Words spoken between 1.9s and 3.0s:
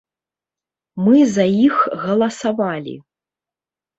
галасавалі.